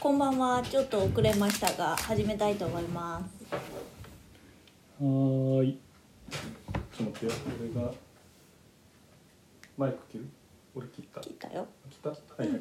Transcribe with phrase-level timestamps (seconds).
[0.00, 0.62] こんばんは。
[0.62, 3.54] ちょっと遅れましたが、始めたいと思います。
[3.54, 5.78] はーい。
[6.30, 7.32] ちょっと待ってよ。
[7.74, 7.92] 俺が。
[9.76, 10.24] マイク切る？
[10.74, 11.20] 俺切った？
[11.20, 11.64] 切聞いたよ。
[11.64, 11.66] っ
[12.02, 12.08] た？
[12.08, 12.60] はいはい。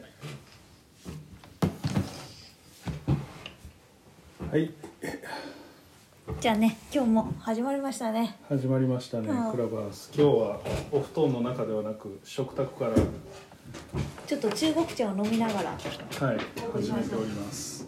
[4.51, 4.73] はい、
[6.41, 8.37] じゃあね、今日も始まりましたね。
[8.49, 9.29] 始まりましたね。
[9.29, 10.11] うんクラブハウス。
[10.13, 10.59] 今日は
[10.91, 12.95] お布団の中ではなく、食卓から。
[14.27, 15.69] ちょっと中国茶を飲みながら。
[15.71, 15.79] はい、
[16.73, 17.87] 始めております。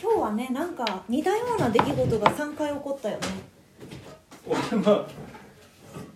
[0.00, 3.26] 今日はね、なんか似たような出来事が3回起こったよね。
[4.46, 5.06] 俺まあ、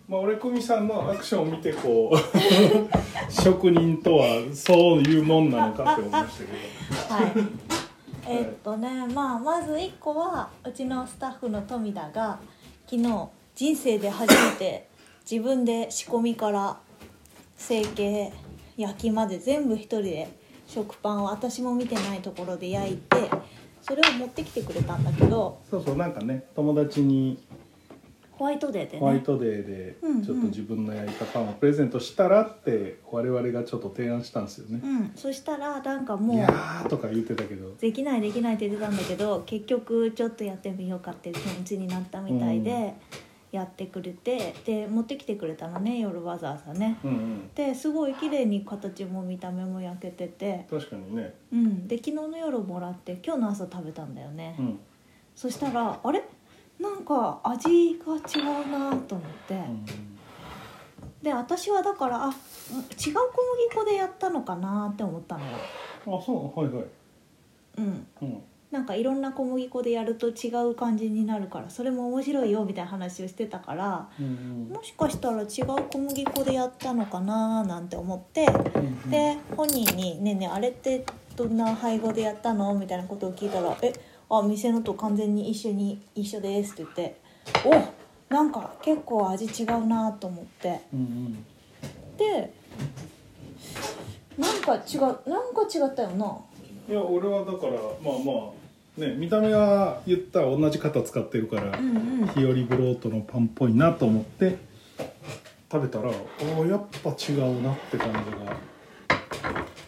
[0.09, 2.19] まあ、俺久美さんのアクションを見てこう
[3.33, 6.39] 職人とはそういうもんなのかって思いまし
[7.09, 7.33] たけ はい。
[8.27, 12.39] えーっとね、まあまず1個はうちのスタッフの富田が
[12.87, 14.89] 昨日人生で初めて
[15.31, 16.79] 自分で仕込みから
[17.57, 18.33] 成形
[18.77, 20.29] 焼きまで全部一人で
[20.67, 23.31] 食パンを私も見てないところで焼いて
[23.83, 27.39] それを持ってきてくれたんだけどどそうそうなんかね友達に
[28.33, 28.99] ホワイトデーでね。
[28.99, 34.81] ホワイトデーでちょっと自分の焼いたパンをプレゼントしたらって我々がちょっと提案したんですよね。
[34.83, 35.13] う、ん。
[35.15, 37.75] そしたらなんかいもうやーとか言ってたけど。
[37.81, 42.95] できないできないって言ってたんだけど結局ちょっとやってみようかっていう気持ちになったみたいで、
[43.55, 46.99] やってくれてで持ってきてくれたのね夜わざわざね。
[47.05, 47.51] うんうん。
[47.55, 50.67] ですごい綺麗に形も見た目も焼けてて。
[50.69, 51.35] 確かにね。
[51.53, 51.87] うん。
[51.87, 54.79] で昨日の夜もらって今日の朝食べたんだよね、うん、
[55.37, 56.23] そしたらあれ？
[56.81, 59.87] なんか味が違うなと思って、うん
[61.23, 63.15] で私はだからあ違う小麦
[63.77, 65.53] 粉でやったのかなって思ったのよ。
[66.07, 66.61] あそう？
[66.61, 66.85] はいはい、
[67.79, 68.07] うん。
[68.21, 68.43] うん、
[68.75, 75.47] なんかいろんな小麦粉でやると違う感じになるからそれも面白いよみたいな話をしてたからうんもしかしたら違う
[75.93, 83.93] 小麦粉でやったのかななんて思ってうんで本人に「ねえねえあれってどんな配合でやったの?」みたいなことを聞いたら「え
[84.29, 87.17] あ店のと完全に一緒に一緒です」って言って
[88.31, 91.47] 「おなんか結構味違うな」と思ってうんうん。
[92.17, 92.53] で
[94.37, 96.37] なんか違うなんか違ったよな。
[96.89, 98.64] いや俺はだからまあまあ
[98.97, 102.27] ね見た目は言ったら同じ型使ってるから、うんうん。
[102.29, 104.59] 日和ブロートのパンっぽいなと思って
[105.71, 108.57] 食べたらああやっぱ違うなって感じが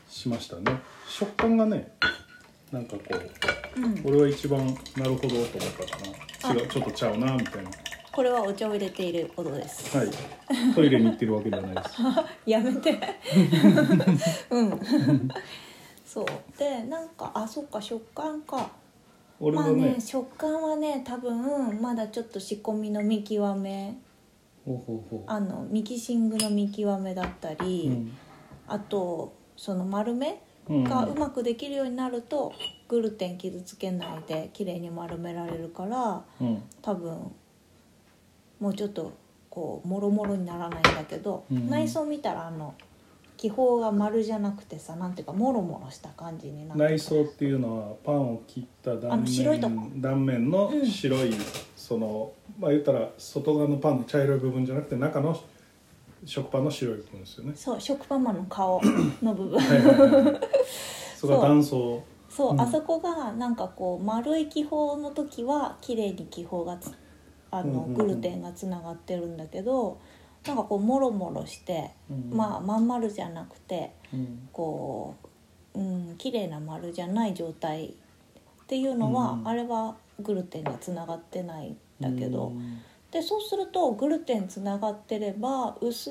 [0.09, 0.81] しましたね。
[1.09, 1.93] 食感がね
[2.73, 3.03] なんかこ
[3.77, 4.03] ううん。
[4.05, 6.61] 俺は一番なるほどと思ったかな。
[6.61, 7.71] 違うちょっとちゃうなみたいな。
[8.13, 9.97] これはお茶を入れていることです。
[9.97, 10.09] はい。
[10.75, 11.97] トイレに行ってるわけではないです。
[12.47, 12.99] やめて。
[14.51, 14.81] うん。
[16.05, 16.27] そう。
[16.59, 18.71] でなんかあそっか食感か
[19.41, 23.97] まあ俺はね,、ね食感はね多分まだちょっと仕込みの見極め。
[24.65, 25.21] ほうほうほう。
[25.27, 28.13] あのミキシングの見極めだったり、うん。
[28.67, 30.85] あとその丸めうん。
[30.85, 32.53] がうまくできるようになると
[32.89, 36.63] グルテン傷つけないで綺麗に丸められるからうん。
[36.83, 37.33] 多分
[38.59, 39.13] もうちょっと
[39.51, 41.71] こうもろもろにならないんだけど、うん。
[41.71, 42.75] 内装見たらあの
[43.37, 49.75] 気泡が丸じゃなくてさなんていうかもろもろした感じになって内装っていうのはパンを切ったあ断の白いとこ。
[49.75, 50.87] 面断面のうん。
[50.87, 51.35] 白い、
[51.77, 55.39] そのまあ言ったら外側のパンの茶色い部分じゃなくて中の
[56.25, 57.53] 食パンの白い部分ですよね。
[57.55, 58.81] そう食パンマンの顔
[59.23, 59.59] の部分。
[59.59, 60.41] はい
[61.17, 62.03] そこが断層。
[62.29, 62.61] そう、うん。
[62.61, 66.91] あそこがなんかこう丸い気泡の時は綺麗に気泡がつ
[67.51, 67.95] あの、うんうんうん。
[67.95, 69.99] グルテンがつながってるんだけど
[70.47, 72.37] なんかこうもろもろして、うん。
[72.37, 74.49] まあまん丸じゃなくてうん。
[74.53, 75.15] こ
[75.75, 77.93] う、うん、綺麗な丸じゃない状態っ
[78.67, 79.49] ていうのは、うん。
[79.49, 82.79] あれはグルテンがつながってないんだけど、うん。
[83.11, 86.11] でそうするとグルテンつながってれば薄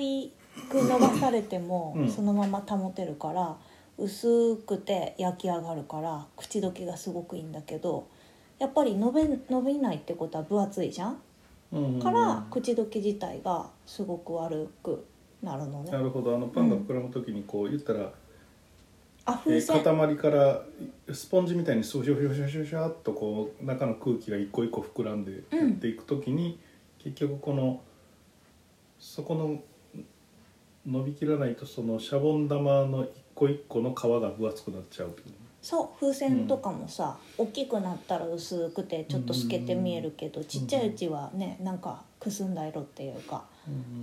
[0.00, 0.32] い
[0.68, 2.10] く伸ばされてもうん。
[2.10, 3.56] そのまま保てるから、
[4.00, 8.08] 薄くて焼き上がるから口どけがすごくいいんだけど
[8.58, 11.20] やっぱり伸び伸びないってことは分厚いじゃん
[12.02, 15.06] から口どけ自体がすごく悪く
[15.42, 15.90] なるのね。
[15.90, 15.98] な。
[15.98, 16.34] るほど。
[16.34, 18.12] あのパンが膨らむ時にこう言ったら、
[19.24, 20.62] あえ風船、ー塊から
[21.12, 26.58] スポンジみたいにスシュシュシュシュシュっとこう中の空気が一個一個膨らんでうんやっていく時に、
[26.98, 27.80] 結局この
[28.98, 29.62] そこの
[30.86, 35.14] 伸びきらないとそのシャボン玉の一個一個の皮が分厚くなっちゃう
[35.62, 43.44] そう風船とかもさ、大きくなったら薄くてちょっと透けて見えるけど、ちっちゃいうちはねなんかくすんだ色っていうか。
[43.49, 43.49] うん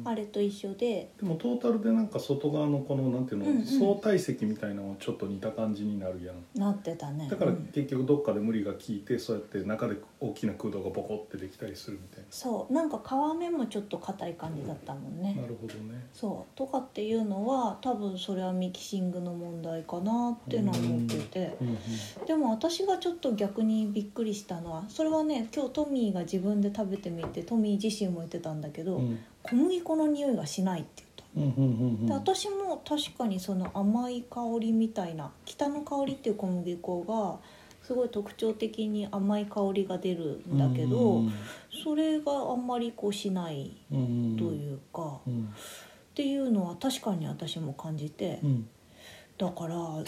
[0.04, 1.12] あれと一緒で。
[1.19, 3.65] でもトータルでなんか外側のこのなんていうの、うんうん。
[3.65, 6.59] 相対積みたいなのはちょっと似た感じになるやん。
[6.59, 7.27] なってたね。
[7.30, 7.69] だからうん。
[7.74, 12.74] 結局どっかで無理が効いてそうやって中で大きな空洞がボコってできたりするみたいそう。
[12.74, 15.33] なんか皮目もちょっと硬い感じだったもんね。
[15.36, 16.06] ななるほどね。
[16.13, 16.57] そう。
[16.57, 21.57] とかっていうのは多分それはミキシングの問題かなっていうのは思ってて。
[21.62, 21.77] うんうん。
[22.25, 31.03] でも私がちょっと逆にびっくりしたのはそれはね今日トミーが自分で食べてみてトミー自身も言ってたんだけど、うん小麦粉の匂いがしないって
[31.35, 37.39] 言ったうんうん私も確かにその甘い香りみたいな北の香りっていう小麦粉が
[37.83, 41.33] すごい特徴的に甘い香りが出るんだけど、うん
[41.83, 45.53] それがあんまりこうしないというか、っうん。
[46.15, 48.67] ていうのは確かに私も感じて、うん。
[49.38, 50.03] だから今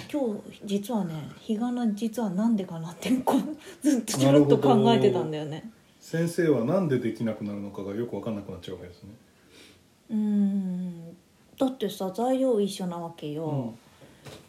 [0.52, 5.70] 日実はね日がな実はなんでかなってこうずっとちょろっと考えてたんだよね。
[6.00, 9.12] 先生はなんでできなくなるのかがよく分かんなくなっちゃうわけですね
[10.10, 11.18] うーん
[11.58, 13.74] だってさ材料一緒なわけよ。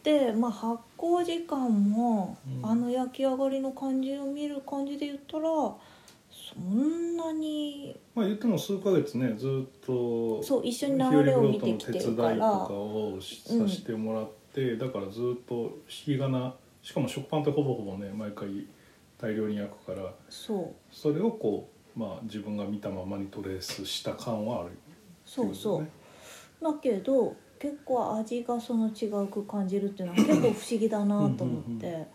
[0.03, 2.69] で、まあ、発酵時間も、うん。
[2.69, 12.43] あの焼き上がりの感じを見る感じで言ったらそんなにまあ言っても数ヶ月ねずっとそう一緒に流れを見てきてるか手伝いとから
[12.75, 18.65] をさせてもらって、だからずっと日がなしかも食パンってほぼほぼね毎回
[19.19, 20.95] 大量に焼くからそう。
[20.95, 24.71] それをこうまあ自分が見たままにトレースした感はある
[25.31, 25.89] そうそう、ね。
[26.61, 32.05] だけど結構味がその違うく感じるっていうのは結構不思議だなと思って。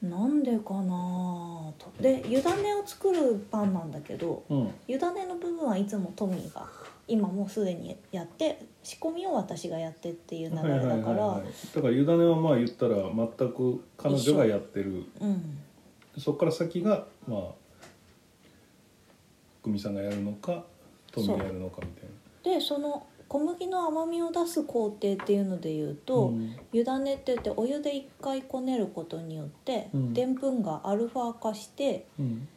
[0.00, 1.90] なんでかなと。
[2.00, 4.70] で湯種を作るパンなんだけどうん。
[4.86, 6.64] 湯種の部分はいつもトミーが
[7.08, 11.26] 今もうすでにやって仕込みを私がやってっていう流はいはいれだから。
[11.26, 15.04] はいはいだから湯種はまあ言ったら全く彼女がやってる。
[15.20, 15.58] うん。
[16.16, 17.40] そこから先がまあ
[19.64, 20.64] 久美さんがやるのか
[21.10, 22.10] トミーがやるのかみたいな
[22.42, 26.56] でその小麦の甘みを出す工程っていうので言うと、うん。
[26.72, 30.14] 湯種って言ってお湯で一回こねることによってうん。
[30.14, 32.48] でんぷんがアルファ化してうん。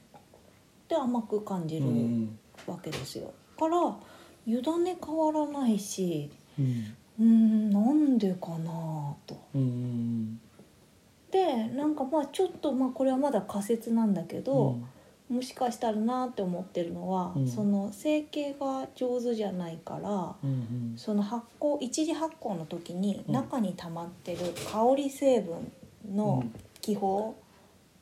[0.88, 2.40] で甘く感じうるん。
[2.68, 3.34] わけですよ。
[3.60, 3.96] から
[4.46, 6.30] 湯種変わらないし
[7.20, 7.70] うん。
[7.70, 9.38] なんでかなと。
[9.54, 10.40] うん
[11.32, 14.78] でなんかまあちょっとまあこれはまだ仮説なんだけど、
[15.32, 17.48] もしかしたらなって思ってるのは、うん。
[17.48, 20.36] その成形が上手じゃないから。
[20.44, 20.94] うんうん。
[20.98, 23.34] その発酵一次発酵の時にうん。
[23.34, 24.40] 中に溜まってる
[24.70, 25.72] 香り成分
[26.14, 26.44] の
[26.82, 27.34] 気泡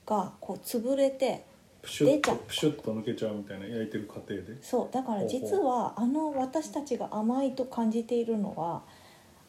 [0.08, 1.46] がこう潰れて
[1.84, 4.58] 出ちゃうとプシュッと抜けちゃうみたいな焼いてる過程で。
[4.64, 4.94] そう。
[4.94, 8.82] だから実はあの私たちが甘いと感じているのは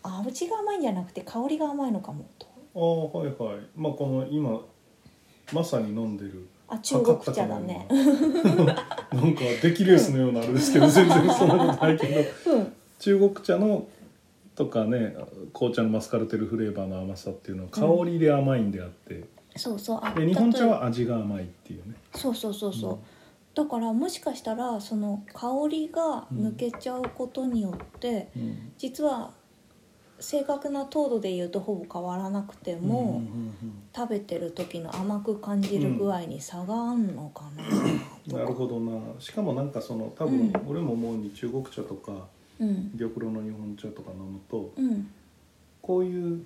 [0.03, 2.47] 味が甘いんじゃなくて香りが甘いのかもと。
[2.75, 3.67] ああはいはい。
[3.75, 4.61] まあこの今
[5.55, 12.53] まさに飲んでるあ中国茶だねなんかデキレースのようなあれですけど全然そんなことないけど。
[12.55, 12.73] うん。
[13.01, 13.87] 中国茶の
[14.55, 15.17] とかね
[15.55, 19.25] 紅茶のマスカルテルフレーバーの甘さっていうのは香りで甘いんであって、
[19.57, 20.01] そうそう。
[20.03, 21.95] あで日本茶は味が甘いっていうね。
[22.15, 22.99] そうそうそうそう、うん。
[23.55, 28.73] だからもしかしたらその香りが抜けちゃうことによって、うん。
[28.77, 29.33] 実は
[30.21, 33.51] 正確な糖度で言うとほぼ変わらなくても、うんうんうん
[33.93, 37.65] 食べてる時の甘く感じる具合に差があんのかな。
[37.65, 39.01] とか、なるほどな。
[39.19, 40.53] しかもなんかその多分うん。
[40.69, 42.13] 俺も思うに中国茶とか
[42.61, 42.91] うん。
[42.97, 45.11] 玉露の日本茶とか飲むとうん。
[45.83, 46.45] こういう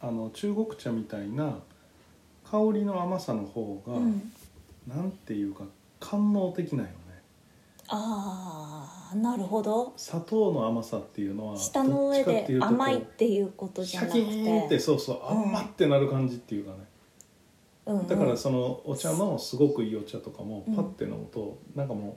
[0.00, 1.60] あの中国茶みたいな
[2.50, 4.32] 香りの甘さの方が、うん。
[4.88, 5.62] なんていうか
[6.00, 6.96] 官能的なんよね
[7.88, 9.92] ああなるほど。
[9.96, 16.76] 砂糖の甘さっていうのは舌の上でどっちかっていうとこう甘いっていうことじシゃなくャキーンっててそうそううん甘ってなる感じっていうかね、
[17.86, 18.06] うんうん。
[18.08, 20.74] だからそのお茶のすごくいいお茶とかもうん。
[20.74, 22.14] パッて飲むとなんかもう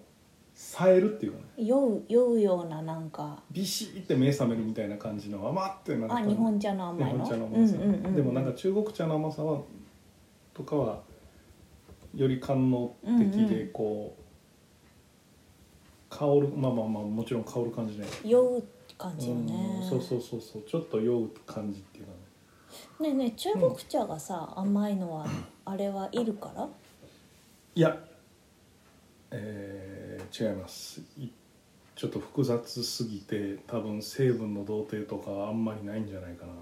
[0.55, 1.45] 冴えるっていうかね。
[1.57, 3.41] 酔う酔うようななんか。
[3.51, 7.23] ビシーって目覚めるみたいな感じの甘ってなるあ日本茶の甘いの？
[7.23, 9.61] 日本茶のうん甘さ、うんうん、でもなんか中国茶の甘さは
[10.53, 10.99] とかは
[12.13, 14.18] より官能的でこう、
[16.09, 18.63] 香るまあまあまあもちろん香る感じじゃない酔う
[18.97, 19.79] 感じよね。
[19.81, 20.63] うんそうそうそうそう。
[20.63, 23.09] ちょっと酔う感じっていうかね。
[23.09, 25.25] ねえねえ中国茶がさ、甘いのは
[25.65, 26.67] あれはいるから？
[27.75, 27.97] いや
[29.31, 31.01] えー違います。
[31.17, 31.27] い
[31.95, 36.53] ちょっと複雑すぎて多分成分の同定とかあんまりないんじゃないかな。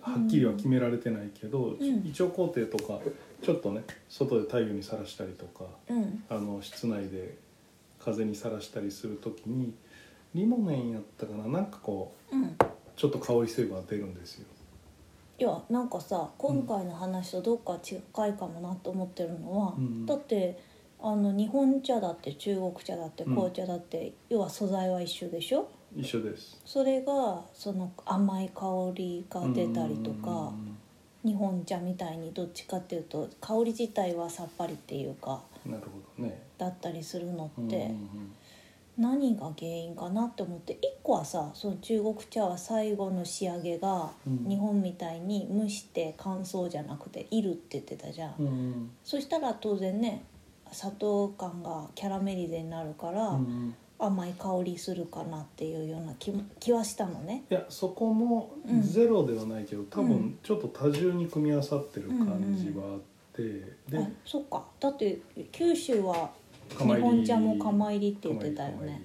[0.00, 1.84] はっきりは決められてないけど、ん。
[2.06, 3.00] 胃腸工程とか
[3.42, 6.24] ちょっとね外で太陽にさらしたりとかうん。
[6.28, 7.36] あの室内で
[8.04, 9.72] 風にさらしたりする時に
[10.34, 11.48] リモネンやったかな？
[11.48, 12.56] なんかこううん。
[12.96, 14.46] ちょっと香り成分が出るんですよ。
[15.38, 20.04] いやなんかさ今回の話とどっか近いかもなと思ってるのは、うん。
[20.04, 20.60] だって
[21.00, 23.34] あの日本茶だって中国茶だってうん。
[23.34, 25.68] 紅茶だって、要は素材は一緒でしょ？
[25.96, 26.60] 一緒です。
[26.64, 30.52] それがその甘い香りが出たりとか
[31.24, 36.42] 日本茶みたいにどっちかっていうと香り自体はさっぱりっていうかなるほどね。
[36.58, 37.94] だったりするのって
[38.98, 44.48] 何が原因かなって思って一個はさその中国茶は最後の仕上げがうん。
[44.48, 48.34] 日本みたいに蒸して乾燥じゃなくているって言ってたじゃん。
[48.38, 48.90] うんうん。
[49.04, 50.24] そしたら当然ね
[50.72, 53.40] 砂糖感がキャラメリゼになるから、
[53.98, 57.44] 甘い香りするかなっていうような気も気はしたのね。
[57.50, 58.82] いやそこもうん。
[58.82, 60.08] ゼロではないけど、多うん。
[60.08, 63.00] 分ちょっと多重に組み合わさってる感じはあっ
[63.34, 64.64] て、あでそっか。
[64.78, 65.20] だって
[65.52, 66.30] 九州は
[66.78, 69.02] 日本茶も釜入りって言ってたよね。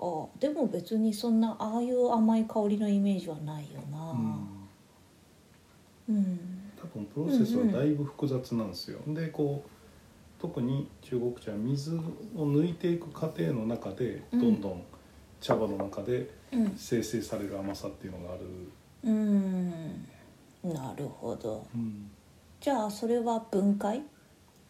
[0.00, 4.12] あでも別にそんなああいう甘い香りのイメージはないよな。
[6.08, 6.16] うん。
[6.16, 6.40] うん。
[6.80, 9.70] 多分プロセスはだいぶ複雑なんですよ、でこう
[10.40, 12.00] 特に中国茶は水を
[12.36, 14.40] 抜いていく過程の中でうん。
[14.40, 14.82] どんどん
[15.40, 16.74] 茶葉の中でうん。
[16.76, 18.44] 生成される甘さっていうのがある、
[19.04, 20.06] うん。
[20.62, 21.66] なるほど。
[21.74, 22.10] うん
[22.60, 24.02] じゃあそれは分解？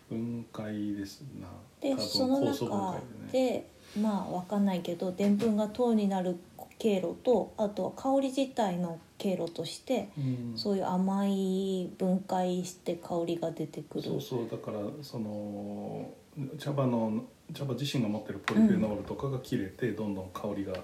[0.08, 1.48] 分解ですな。
[1.80, 6.36] でその中解でまあわかんないけどでんぷんが糖になる
[6.78, 10.52] 経路とあとは香り自体の経路としてうん。
[10.56, 14.04] そういう甘い分解して香りが出てくる。
[14.04, 16.10] そうそうだからその
[16.58, 20.74] 茶葉の茶葉自身が持ってるポリフェノールとかが切れてどんどん香りが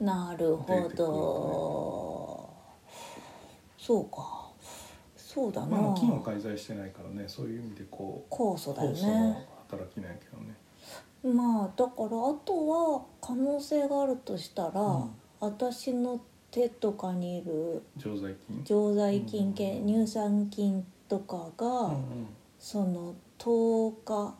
[0.00, 2.50] なるほ出てくるど、
[3.78, 4.37] そうか
[5.28, 9.46] そうだな、まあ菌は介在してないからねそういう意味でこう酵素だよね。
[9.68, 10.56] 働きなんやけどね。
[11.22, 12.08] まあだからあ
[12.46, 16.20] とは可能性があるとしたら、うん私の
[16.50, 19.86] 手とかにいる常在菌常在菌系、うん。
[19.86, 21.94] 乳酸菌とかが、
[22.58, 24.34] その糖化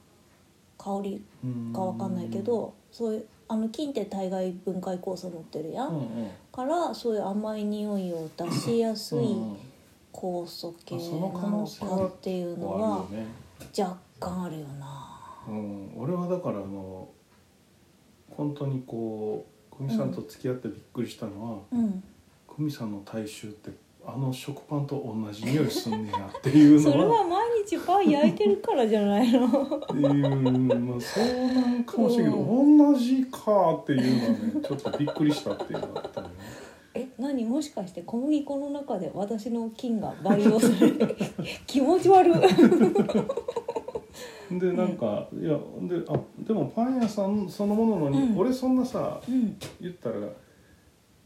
[0.78, 1.73] 香りうん。
[1.73, 6.30] かわかんないけど、そういうあの菌って大概分解酵素持ってるやん、うんうん。
[6.50, 9.57] からそういう甘い匂いを出しやすいうん
[10.18, 13.06] 酵素系なのかっていうのは
[13.78, 15.14] 若干あるよな。
[15.46, 17.08] うん、俺はだからあの
[18.28, 22.02] 本当にこう久美さんと付き合ってびっくりしたのは、うん、
[22.48, 23.70] 久美さんの体臭って
[24.04, 29.46] あの食パンと同じ匂いすんねやっていう それのはは毎日パン焼いてるからじゃないの？
[29.46, 36.34] っていうまあそうなんかもしれんけど、同じかっていうのはねちょっとびっくりしたっていうのがあったよね
[36.95, 37.45] え何？
[37.45, 41.16] もしかして小麦粉の中で私の菌が培養される
[41.66, 42.33] 気持ち悪い。
[44.59, 45.50] でなんか、いや
[45.83, 48.38] であでもパン屋さんそのもののに、うん。
[48.38, 49.57] 俺そんなさうん。
[49.80, 50.16] 言ったら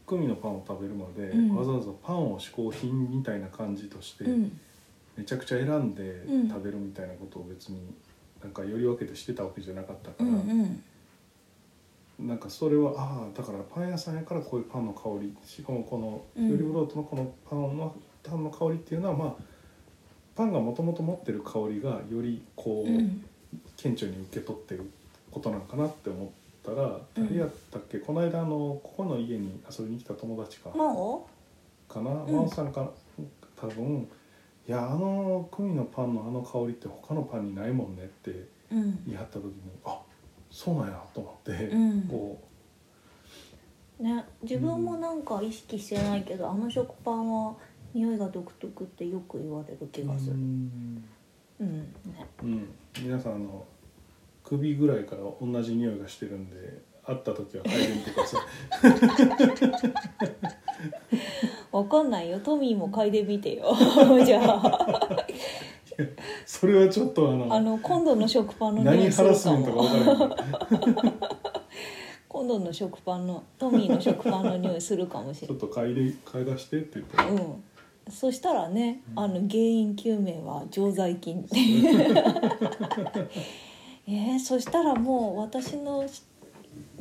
[0.05, 1.55] グミのパンを食べるまで、うん。
[1.55, 4.59] わざわざパンを嗜好品みたいな感じとして、うん。
[5.15, 6.49] めちゃくちゃ選んでうん。
[6.49, 7.79] 食べるみたいなことを別に
[8.43, 10.83] なんかより分けてしてたわけじゃなかったかうら、んうん
[12.27, 16.49] なんかそれはああだからパン屋さんやからこういうパンの香りしかもこのうん。
[16.49, 19.35] フリブロートのこのパンのパンの香りっていうのはまあ
[20.35, 23.23] パンがもともと持ってる香りがよりこう、うん。
[23.77, 24.89] 顕著に受け取ってる
[25.29, 26.27] ことなんかなって思っ
[26.63, 27.99] たら、うん誰やったっけ？
[27.99, 28.49] この間あの
[28.81, 31.27] ここの家に遊びに来た友達か、真央？
[31.87, 32.25] かな、ん。
[32.25, 32.89] 真央さんかな？
[33.55, 34.07] 多分
[34.67, 39.03] いやあのクミのパンのあの香りって他のパンにないもんねってうん。
[39.05, 39.51] 言い張った時に
[39.85, 39.99] あ
[40.53, 42.01] そうなんやと思って、うん。
[42.03, 42.39] こ
[43.99, 47.55] ね自分もなんか意識してないけど、あの食パンは
[47.95, 50.33] 匂いが独特ってよく言われる気うがする。
[50.33, 51.03] うん。
[51.59, 51.79] うん。
[51.79, 52.69] ねうん。
[53.01, 53.65] 皆さんあの
[54.43, 58.41] 首ぐらいから同じ匂いがしてるんで会った時は嗅いでみてください。
[61.75, 62.39] わかんないよ。
[62.41, 63.73] トミーも嗅いでみてよ。
[64.23, 65.25] じゃあ
[66.45, 71.09] それはちょっとあのあの今度の食パンの匂何ハラスメントかも分からな？
[71.09, 71.13] い
[72.27, 75.59] 今度の食パンのトミーの食パンの匂いするかもしれない。
[75.59, 77.63] ちょっと嗅いで嗅い出してって言ったらうん。
[78.09, 81.47] そしたらね、あの原因究明は常在菌
[84.05, 86.05] えー、そしたらもう私の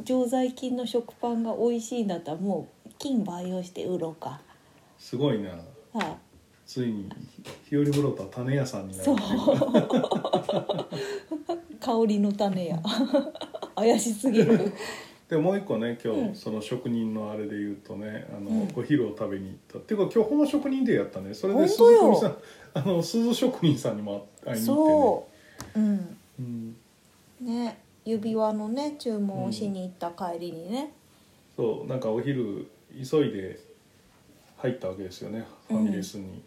[0.05, 4.41] 常在菌の食パンが美味しいんだったらもう菌培養して売ろうか。
[4.99, 5.51] すごいな。
[5.93, 6.19] は
[6.67, 7.09] ついに
[7.69, 9.05] 日和ブロートは種屋さんになる。
[9.05, 9.17] そう。
[11.81, 12.81] 香りの種や
[13.75, 14.73] 怪しすぎる。
[15.29, 16.35] でもう一個ね今日、うん。
[16.35, 18.73] その職人のあれで言うとねあの、うん。
[18.77, 19.79] お昼を食べに行った。
[19.79, 21.35] っていうか今日ほんま職人でやったね。
[21.35, 22.01] それで鈴本当よ。
[22.01, 22.37] 組さん
[22.75, 25.29] あの鈴職人さんにも会いに行そ
[25.77, 25.81] う。
[25.81, 25.97] うん。
[25.97, 26.17] ってね
[27.41, 27.47] うん。
[27.47, 30.93] ね指輪のね注文をしに行った帰りにね、
[31.57, 31.89] そう。
[31.89, 33.59] なんかお昼急いで
[34.59, 35.45] 入ったわけですよね。
[35.69, 36.43] ファミレスに、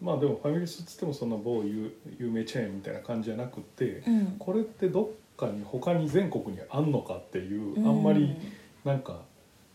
[0.00, 4.36] まあでもファミレスっつってもその某有有名チェーンみたいな感じじゃなくて、うん。
[4.38, 7.88] これってどっかに他に全国にあんのかっていう、うん。
[7.88, 8.36] あんまり
[8.84, 9.22] なんか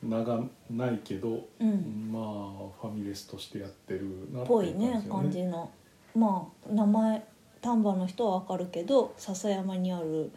[0.03, 2.09] 名がないけど、うん。
[2.11, 2.23] まあ
[2.81, 5.03] ファミレスとしてやってるなってぽいいうね。
[5.09, 5.69] 感じの。
[6.15, 7.23] まあ名前
[7.61, 10.31] 丹波の人はわかるけど笹山にある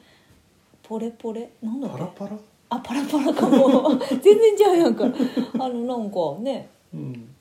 [0.82, 1.50] ポレポレ？
[1.62, 1.98] なんだっけ？
[1.98, 2.36] パラパラ、
[2.68, 3.98] あパラパラかも。
[4.08, 5.04] 全然ちゃうやんか。
[5.04, 5.08] あ
[5.68, 6.83] のなんかねうん、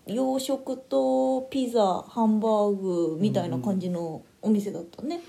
[0.05, 5.22] 洋食とピザハンバーグみたいな感じのお店だったね、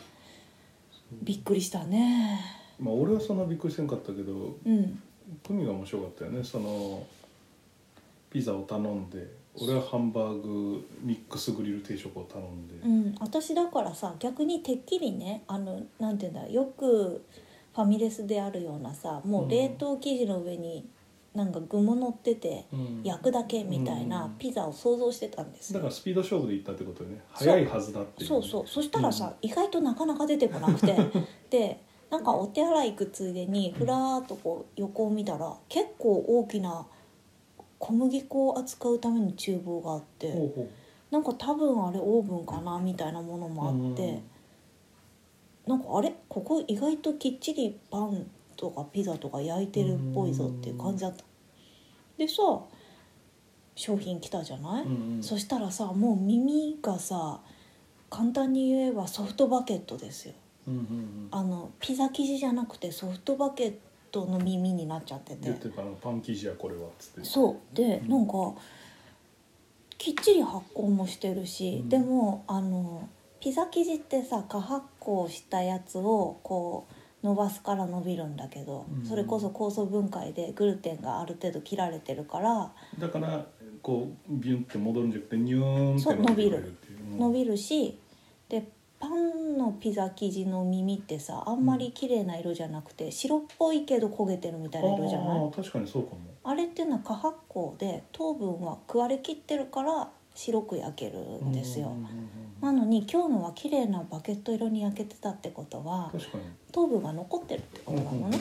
[1.23, 2.41] びっくりしたね。
[2.79, 5.01] まあ俺はそんなびっくりせんかったけどうん。
[5.65, 6.45] が面白かったよね。
[6.45, 7.07] その
[8.31, 17.25] ピザを頼んで俺はハンバーグミックスグリル定食を頼んで、うん、私だからさ逆にてっきりねあのなんていうんだよく
[17.75, 20.89] ファミレスであるようなさもう冷凍生地の上に
[21.35, 23.01] なんか具も乗っててうん。
[23.03, 24.09] 焼くだけみたいうん。
[24.09, 25.75] なピザを想像してたんですよ。
[25.75, 28.67] だからスピード勝負で行ったってことよね早いはずだっていうそうそう。
[28.67, 30.97] そしたらさ、意外となかなか出てこなくて。
[31.51, 36.87] でなんかお手洗い行くついでにふらーっとこう横を見たら結構大きな
[37.81, 40.33] 小麦粉を扱うための厨房があって
[41.11, 44.23] なんか多分あれオーブンかなみたいなものもあって。
[45.67, 46.15] なんかあれ？
[46.29, 51.25] ここ意外ときっちりパンとかピザとか焼いてるっぽいぞっていう感じだった。
[52.17, 52.35] でさ
[53.77, 55.23] 商品来たじゃない、うんうん。
[55.23, 57.41] そしたらさもう耳がさ
[58.09, 60.35] 簡単に言えばソフトバケットですよ。
[60.69, 61.29] うんうんうん。
[61.33, 63.75] あのピザ生地じゃなくてソフトバケッ
[64.13, 65.51] トの耳になっちゃってて。
[66.01, 67.25] パン生地やこれはっつって。
[67.25, 67.77] そう。
[67.77, 68.09] でうん。
[68.09, 68.55] なんか
[69.99, 71.89] きっちり発酵もしてるし、うん。
[71.89, 73.09] でもあの
[73.41, 79.05] ピザ生地ってさ過発酵したやつをこう伸ばすから伸びるんだけど、うん。
[79.05, 83.47] それこそ酵素分解でグルテンがある程度切られてるからだから
[83.83, 86.77] こうビュンって戻るんじゃなくてニューンって伸びる
[87.17, 87.57] 伸びる。
[87.57, 87.99] し
[88.49, 88.69] で
[89.01, 95.51] パンのピザ生地の耳ってさあんまり綺麗な色じゃなくて白っぽいけど焦げてるみたいな色じゃない？
[95.51, 96.19] 確かにそうかも。
[96.45, 101.89] あれっていうのは過発酵で糖分は食われきってるから白く焼けるんですよ。
[101.89, 102.29] うんうんうんうん
[102.65, 106.11] なのに今日のは綺麗なバケット色に焼けてたってことは
[106.73, 108.39] 糖分が残ってるってことなのね。
[108.39, 108.41] う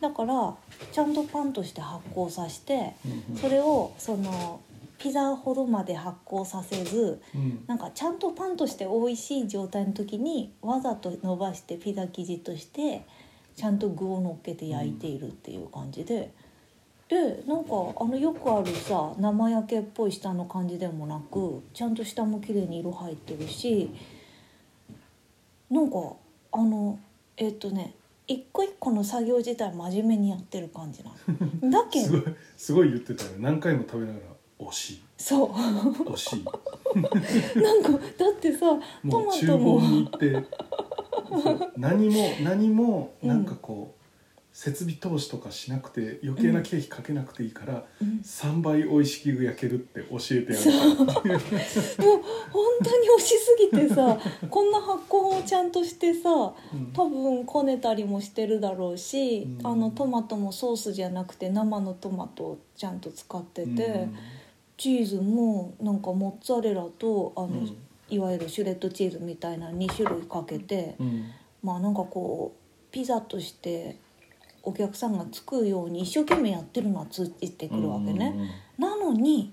[0.00, 0.54] だから
[0.92, 2.94] ちゃんとパンとして発酵させて
[3.40, 4.60] それをその
[4.98, 7.64] ピザほどまで発酵させずうん。
[7.66, 13.06] なんかちゃんとパンとして美味しい状態の時にわざと伸ばしてピザ生地として
[13.56, 16.32] ちゃんと具を乗っけて焼いているっていう感じで、
[17.08, 23.90] でなんかあのよくあるさ生焼けっぽい下の感じでもなくちゃんと下も綺麗に色入ってるし
[25.70, 25.96] なんか
[26.52, 26.98] あの
[27.36, 27.94] えっとね
[28.26, 31.10] 一個一個の作業自体真面目にやってる感じな
[31.60, 31.68] の。
[31.70, 33.32] だけどすごいすごい言ってたよ。
[33.38, 34.24] 何回も食べながら
[34.66, 35.02] 惜しい。
[35.18, 35.48] そう。
[35.50, 36.44] 惜しい。
[37.60, 37.96] なんかだ
[38.30, 38.78] ってさ
[39.10, 39.78] トマトも。
[39.78, 40.46] 房に行って
[41.76, 44.03] 何も何もうんなんかこう、
[44.54, 48.20] 設備投資とかしなくて余計な経費かけなくていいから、うん。
[48.22, 54.16] 3倍美味しく焼けるって教えてやるもう本当に惜しすぎてさ
[54.48, 56.92] こんな発酵をちゃんとしてさうん。
[56.92, 59.66] 多分こねたりもしてるだろうし、うん。
[59.66, 64.14] あのトマトもソースじゃなくて生のトマトをちゃんと使ってて、うん。
[64.76, 67.76] チーズもなんかモッツァレラとあの、うん。
[68.08, 71.24] いわゆるシュレッドチーズみたいな2種類かけて、うん。
[71.60, 73.96] まあなんかこうピザとして
[74.64, 78.50] お客さんが作るように一生懸命やってるのは通じてくるわけね。
[78.78, 79.52] なのに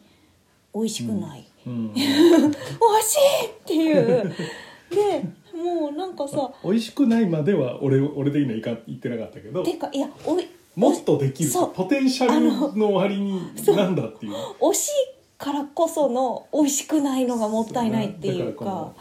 [0.74, 1.46] 美味しくない。
[1.66, 4.34] 美味しいっていう。
[4.90, 5.24] で
[5.56, 9.64] もうなんかさ美味しくないまでは俺俺的にはいか言ってなかったけど。
[9.64, 11.52] てかいやおいもっとできる。
[11.74, 14.34] ポテンシャルの割になんだっていう。
[14.60, 14.92] 惜しい
[15.38, 18.94] からこその美味しくないのがもったいないっていうか。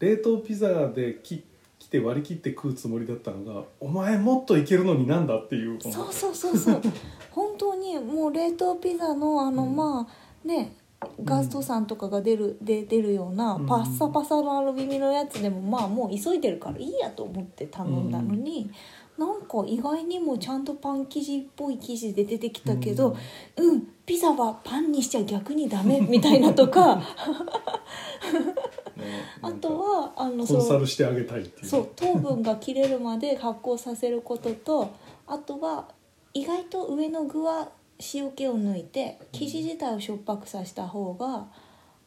[0.00, 1.44] 冷凍ピザでき来
[1.92, 6.80] て割り切って食うつもりだったのがお前もっといけるのになんだっていうそうそうそうそう。
[7.30, 9.76] 本当にもう冷凍ピザのあの、うん。
[9.76, 10.76] まあね
[11.24, 13.66] ガストさんとかが出るで出るようなうん。
[13.66, 18.70] パッサパサのアルビミのやつでもまあもう急いでるからいいやと思って頼んだのに、
[19.18, 23.14] なんか意外にもちゃんとパン生地っぽい生地で出てきたけど、
[23.56, 26.96] うん、ピザはパンにしちゃ逆にダメみたいなとか。
[26.96, 27.02] ね
[29.42, 34.94] あとはあのコンサそうルしてあげたいっていうそう糖分が切れるまで発酵させることと
[35.26, 35.88] あとは
[36.34, 37.68] 意外と上の具は
[38.14, 41.46] 塩気を抜いて生地自体をしょっぱくさせた方が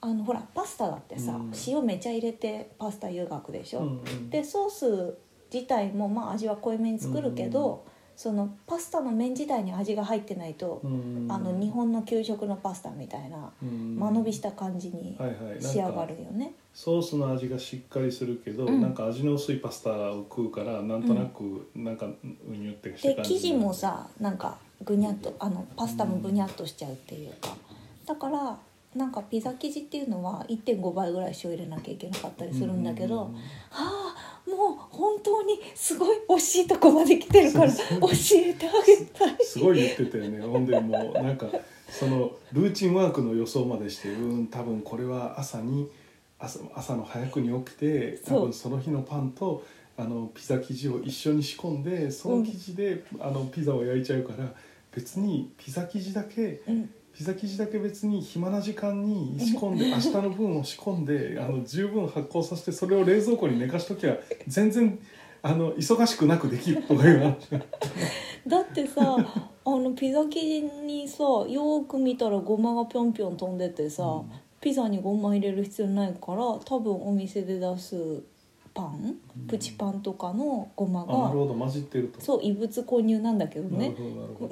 [0.01, 1.51] あのほらパスタだってさ、うん。
[1.67, 4.29] 塩めちゃ入れてパスタ湯がくでしょ、うんうん。
[4.29, 5.17] でソース
[5.51, 11.27] 自体もまあ味は濃いめに作るけど、そのパスタの麺自体に味が入ってないと、うん。
[11.29, 13.97] あの日本の給食のパスタみたいなうん。
[13.99, 15.61] 間延びした感じにはいはい。
[15.61, 16.53] 仕上がるよね。
[16.73, 18.81] ソースの味がしっかりするけど、うん。
[18.81, 27.49] なんか味の薄いパスタを食うからなんとなくなんかうにゅってしたで生地もさなんかぐにゃっとあのパスタもぐにゃっとしちゃうっていうか。
[28.05, 28.57] だから
[28.95, 37.77] なんかピザ生地っていうのは1.5倍ぐらい塩入れなきゃいけなかったりするんだけど、うんはあもう本当にすごい惜しいとこまで来てるから教
[38.35, 39.45] えてあげたい。
[39.45, 40.39] すごい言ってたよね。
[40.41, 41.47] ほんでもうなんか
[41.89, 45.89] そのルーチンワークの予想までしてうん多分これは朝に
[46.39, 49.63] 朝朝の早くに起きて多分その日のパンと
[49.97, 54.53] あのピザ生地を一緒に仕込んでその生地で、あのピザを焼いちゃうから
[54.93, 64.99] 別にピザ生地だけうんピザ生地だけ別に暇な時間に仕込んで明日の分を仕込んで あの十分発酵させてそれを冷蔵庫に寝かしときゃ全然
[65.41, 67.37] あの忙しくなくできるとかいう話。
[68.45, 69.15] だってさ
[69.65, 74.31] あのピザ生地にさよーく見たらごまがぴょんぴょん飛んでてさ、うん。
[74.59, 77.95] ピザにごま入れる必要ないから多分お店で出す
[78.75, 79.15] パン？
[79.47, 81.07] プチパンとかのごまが。
[82.19, 83.95] そう異物混入なんだけどね。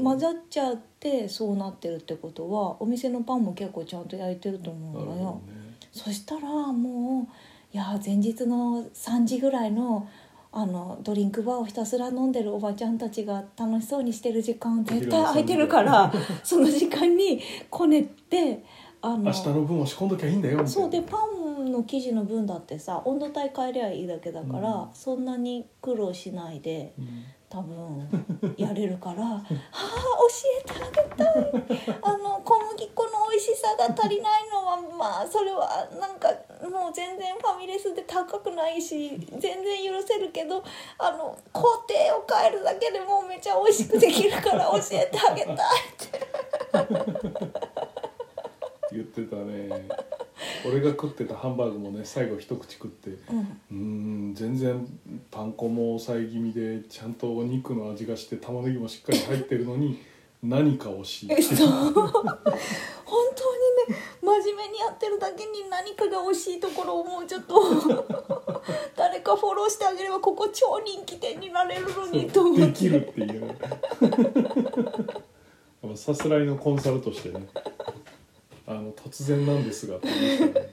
[0.02, 5.42] 混ざっちゃってそうなってるってことはお店のパンも結構ちゃんと焼いてると思うのよ。
[5.46, 5.54] ね。
[5.92, 10.08] そしたらもういや前日の3時ぐらいの
[10.56, 18.64] あのドリンクバーをひたすら飲んでるおばちゃんたちが楽しそうにしてる時間絶対空いてるからその時間にこねって
[19.02, 21.43] あの明日の分を仕込んどきゃいいんだよそうでパン
[21.74, 24.90] の生地の分だってさ温度帯変えりゃいいだけだから、うん。
[24.94, 27.26] そんなに苦労しないでうん。
[27.54, 28.10] 多分
[28.58, 30.28] やれるから「は あ教
[30.60, 36.30] えてあげたい」あの小麦粉の美味しさが足りないのはまあそれはなんか
[36.68, 40.64] もう全然ファミレスで高くないし全然許せるけど
[40.98, 45.58] あの工程を変えるだけでもうめちゃ美味しくできるから教えてあげたいっ
[46.00, 46.24] て。
[48.92, 49.88] 言ってたね
[50.66, 53.12] 俺が食ってたハンバーグもね最後一口食って
[53.72, 54.34] うん。
[54.36, 54.86] 全然
[55.32, 60.02] パン粉も抑え気味でちゃんとお肉の味がして玉ねぎもしっかり入ってるのに
[60.44, 61.32] 何か惜しい。
[61.32, 61.58] えそう。
[61.86, 62.04] 本当に
[63.96, 67.56] ね真面目にやってるだけに何かが惜しいところをもうちょっと
[68.96, 72.66] 誰かフォローしてあげればここ超人気店になれるのにと思って。
[72.68, 73.56] できるっていう
[75.96, 77.46] さすらいのコンサルとしてね
[78.96, 80.68] 突然なんですがって言いましたね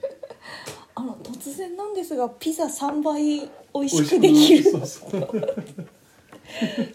[0.95, 4.71] あの突然なんですがピザ3倍美味しくできる。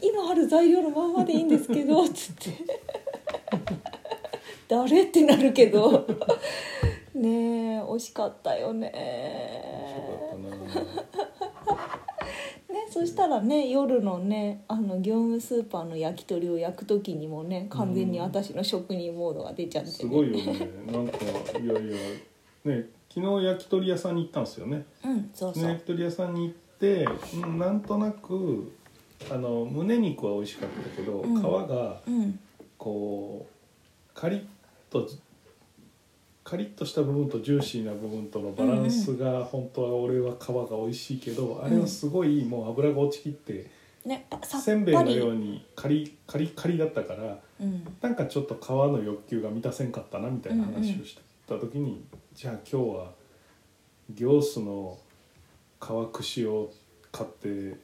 [0.03, 2.53] 今ある材料のまんまでいいんですけどつって。
[4.69, 6.07] 誰ってなるけど。
[7.15, 8.93] ねえ惜しかったよね、
[12.91, 20.71] そしたらね夜のねあの業務スーパーの焼き鳥を焼く時にもね完全に私の職人モードが出ちゃって、ね、すごいよね。
[20.91, 21.19] なんか
[21.59, 21.97] いやいや
[22.65, 24.85] ね昨日焼き鳥屋さんに行ったんですよね。
[25.05, 27.07] うんそうそう、焼き鳥屋さんに行って
[27.43, 28.73] うんなんとなく
[29.31, 31.41] あの胸肉は美味しかったけど、うん。
[31.41, 32.39] 皮がうん。
[32.79, 34.45] こうカリッ
[34.91, 35.09] と
[36.47, 43.67] カリッとした部分とジューシーな部分とのバランスが本当は俺は皮が美味しいけど、あれはすごいもう油が落ちきって、
[44.05, 44.85] ねせん。
[44.85, 53.11] べいのようにカリカリカリだったからうんなんかちょっと皮の欲求が満たせんかったなみたいな話をした時に、じゃあ今日は
[54.15, 54.99] 行スの
[55.83, 56.71] 皮串を
[57.11, 57.77] 買って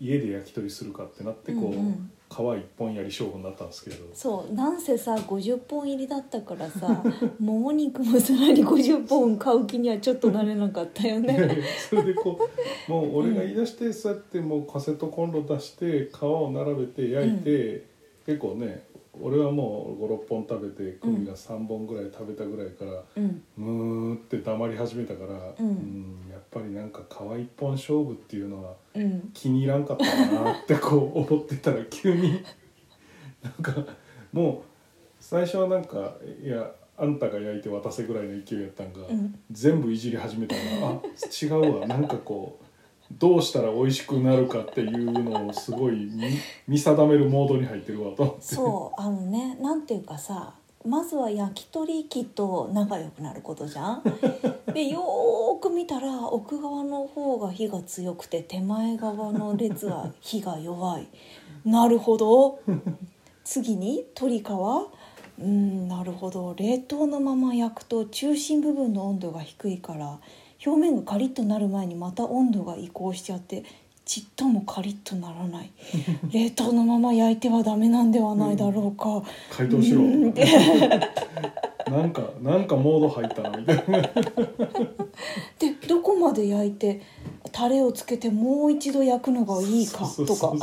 [0.00, 2.10] 家で焼き鳥するかってなってこう、うんうん。
[2.30, 3.96] 皮一本やり勝負になったんですけど。
[4.12, 7.02] そうなんせさ50本入りだったからさ
[7.40, 11.58] もも肉もさらに50本買う気にはちょっとなれなかったよね。
[11.88, 12.38] それでこ
[12.88, 17.84] うもう俺が言い出してそうやってもうカセットコンロ出して皮を並べて焼いて、
[18.26, 18.84] 結構ね
[19.20, 23.42] 俺はもう56本食べて久美が3本ぐらい食べたぐらいから、うん。
[23.56, 26.26] ムーって黙り始めたから、うん。
[26.30, 29.30] やっぱりなんか皮一本勝負っていうのはうん。
[29.34, 32.42] 気に入らんかったかなってこう思ってたら急に
[33.42, 33.72] なんか
[34.32, 34.62] もう
[35.20, 39.38] 最初はなんかいやあんたが焼いて渡せぐらいの勢いやったんが、うん。
[39.50, 41.00] 全部いじり始めたらあ
[41.42, 41.86] 違うわ。
[41.86, 42.64] なんかこう
[43.12, 50.54] どうしたら美味しくなるかっていうのをすごい見見定めるモードに入ってるわとそうあのねなんていうかさ
[50.86, 54.02] まずは焼き鳥機と仲良くなることじゃん。
[54.72, 61.08] でよーく見たら奥側の方が火が強くて手前側の列は火が弱い。
[61.64, 62.60] なるほど。
[63.44, 64.44] 次に鶏皮。
[65.40, 66.54] うんなるほど。
[66.56, 70.18] 冷凍のまま焼くと中心部分の温度が低いから
[70.64, 73.64] 表面がカリッとなる前にまた温度が移行しちゃって
[74.04, 75.70] ちっともカリッとならない。
[76.32, 80.00] 冷凍のまま焼いてはダメなんではないだろうか、回答しろ。
[80.00, 80.32] うん。
[80.32, 80.46] で
[81.90, 84.00] なんかなんかモード入ったなみたいな。
[85.60, 87.02] でどこまで焼いて
[87.52, 90.54] タレをつけてもう一度焼くのがいいかとか。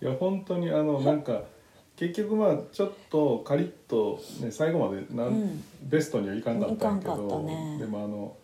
[0.00, 1.42] いや本当にあのなんか
[2.00, 5.64] 結局まあちょっとカリッと、ね、最後までなん、うん。
[5.82, 7.76] ベストにはいかんかったんやけいかんかど、ったね。
[7.78, 8.36] でもあの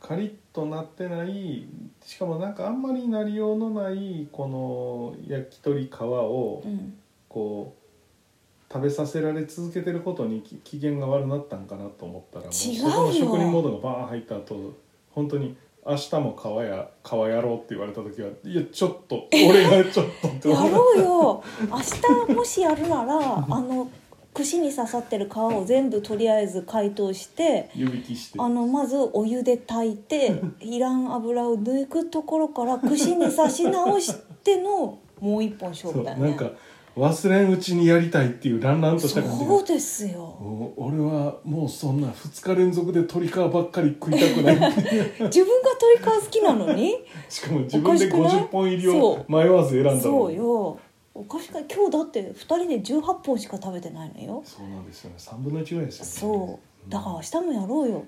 [0.00, 1.66] カリッとなってない
[2.04, 6.94] しかもなんかあんまりなりようのないこの焼き鳥皮をうん。
[7.28, 14.78] こう食べさせられ続けてることにき機嫌が悪なったんかなと思ったらも違うよそこの職人モードがバーン入った後
[15.10, 21.44] 本当に明日も皮や皮やろうって言われた時はいやちょっと俺がちょっとってやろうよ。
[21.68, 23.90] 明日もしやるならあの
[24.32, 28.38] 串に刺さってる皮を全部とりあえず解凍して湯引きして。
[28.40, 36.30] あのまずお湯で炊いていらん油を抜くところから串に刺し直してのもう一本勝負だよね。
[36.30, 36.50] なんか
[36.96, 39.50] 忘れんうちにやりたいっていうランランとした感じが。
[39.50, 40.20] そうですよ。
[40.20, 44.54] お俺はもうそんな2日連続で鶏皮ばっかり食いたくない。
[45.26, 46.94] 自分が鶏皮好きなのに？
[47.28, 50.02] しかも自分でおかしくない50本入りを迷わず選んだのに。
[50.02, 50.78] そうよ。
[51.14, 51.64] おかしくない。
[51.72, 54.42] 今日だって2人で18本しか食べてないのよ。
[54.44, 55.16] そうなんですよね。
[55.18, 56.10] 3分の1ぐらいですよね。
[56.48, 56.90] そう。
[56.90, 58.04] だから明日もやろうよ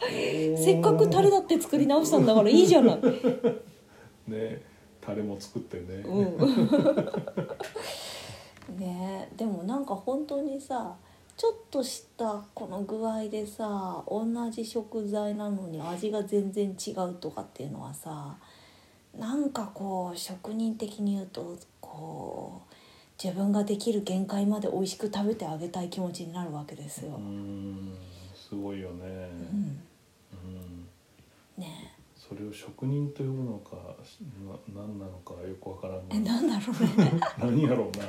[0.56, 2.98] せっかくタレだって作り直したんだからいいじゃない。
[4.28, 4.60] ね
[5.00, 6.36] タレも作ってね、うん。
[8.78, 10.96] ねえでもなんか本当にさ
[11.36, 18.36] ちょっとしたこの具合でさ同じ食材なのに味が全然違うとかっていうのはさ
[19.16, 22.74] なんかこう職人的に言うとこう
[23.22, 27.12] 自分ができる限界まで美味しく食べてあげたい気持ちになるわけですよ。
[27.12, 27.18] うー。
[27.18, 27.96] ん
[28.48, 29.14] すごいよね、うん、う
[29.62, 29.80] ん
[31.58, 31.96] ね。
[32.28, 33.76] それを職人と呼ぶのか
[34.44, 37.20] な何なのかよくわからんえなんだろうね。
[37.38, 38.04] 何やろうな。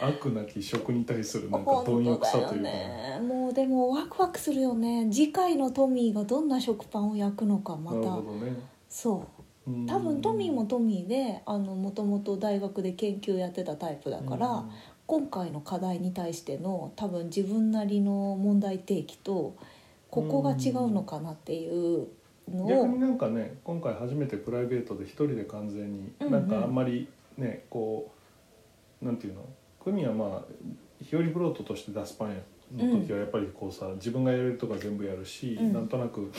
[0.08, 2.54] 悪なき食に対するなんか貪欲さというか。
[2.56, 5.08] ねもうでもワクワクするよね。
[5.10, 7.98] 次回のトミーがどんな食パンを焼くのかまた。
[7.98, 8.56] ね。
[8.88, 9.26] そ
[9.66, 9.70] う。
[9.70, 9.86] うん。
[9.86, 14.70] 多分トミーもトミーでもともと大学で研究やってたタイプだから、うん。
[15.06, 19.56] 今回の課題に対しての多分自分なりの問題提起と
[20.12, 22.06] ここが違うのかなっていう
[22.46, 26.32] のを、逆になんかね今回初めてプライベートで一人で完全に、うんうん。
[26.32, 28.12] なんかあんまりねこ
[29.00, 29.40] うなんていうの？
[29.82, 32.36] クミはまあ日和フロートとして出すパン
[32.76, 35.72] の時はやっぱりこうさ、自分がやれるとか全部やるし、うん。
[35.72, 36.30] なんとなく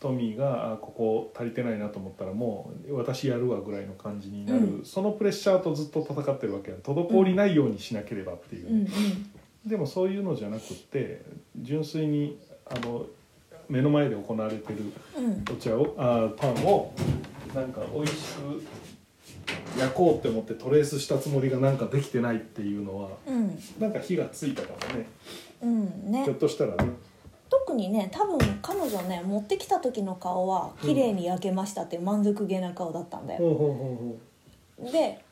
[0.00, 4.84] トミーがあここ足りてないなと思ったらもう私やるわぐらいの感じになる、うん。
[4.84, 6.80] そのプレッシャーとずっと戦ってるわけやん。
[6.80, 8.64] 滞りないようにしなければっていう。
[8.64, 8.88] ね、うんうん。
[9.64, 11.22] でもそういうのじゃなくって
[11.56, 12.38] 純粋に
[12.68, 13.06] あの
[13.68, 15.44] 目の前で行われてるうん。
[15.52, 16.92] お茶をあパンを
[17.54, 18.62] なんか美味しく
[19.78, 23.58] 焼こうって思ってトレースしたつもりがなんかできてないっていうのはうん。
[23.78, 25.06] なんか火がついたかもね。
[25.62, 26.24] うんね。
[26.24, 26.92] ひょっとしたらね。
[27.48, 34.18] 特にね多分彼女ね持ってきた時の顔は綺麗に焼けましたって満足げな顔だったんだよ、ほうほうほ
[34.82, 35.24] うほで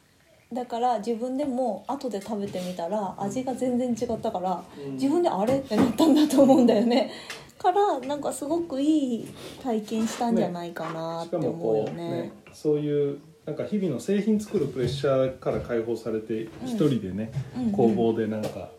[0.55, 7.11] だから自分でも後で食べてみたら味が全然違ったからう自分であれってなったんだと思うんだよね。
[7.59, 12.11] からなんかすごくいい体験したんじゃないかなって思うよね。
[12.11, 17.73] ねそういうなんか日々の製品作るプレッシャーから解放されて一人でね、うん。
[17.73, 18.71] 工房でなんか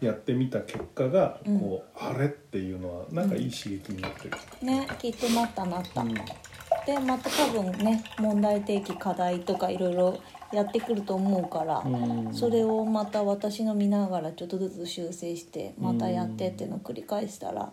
[0.00, 1.60] やってみた結果がうん。
[1.60, 4.30] こう、あれっていうのはなんかいい刺激になってる、
[4.62, 6.14] ねきっとなったなった、うん。
[6.14, 10.18] でまた多分ね問題提起課題とかいろいろ
[10.52, 11.88] やってくると思うから、う
[12.30, 12.34] ん。
[12.34, 17.72] それをまた私の見ながらちょっとずつ修正してまたやってっていうのを繰り返したら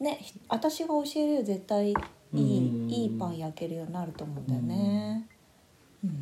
[0.00, 1.94] ねひ私が教えるより絶対いい
[2.34, 2.40] うん。
[2.90, 5.28] いいパン焼けるようになると思うんだよね。
[6.02, 6.10] うん。
[6.10, 6.16] ね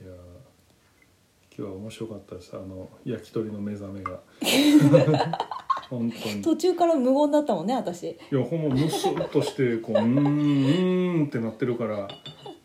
[0.00, 0.12] いや
[1.56, 2.52] 今日は面白かったです。
[2.54, 4.20] あの焼き鳥の目覚めが。
[5.90, 6.42] 本当に。
[6.42, 8.04] 途中から無言だったもんね私。
[8.04, 12.08] いやほんまムスッとしてこううーんうーんってなってるから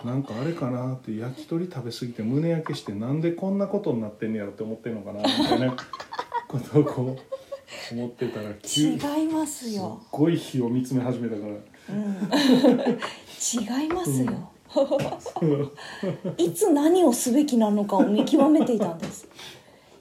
[0.06, 5.76] なんかあれかなって焼き鳥食べ過ぎて胸焼けしてなんでこんなことになってんねやろって思ってんのかなみたいな
[6.48, 7.18] ことをこ
[7.92, 10.00] う思ってたら違いますよ。
[10.12, 11.54] ごい火を見つめ始めたから
[11.88, 12.14] うん、
[13.82, 14.52] 違いますよ。
[16.38, 19.28] いつ何をすべきなのかを見極めていたんです。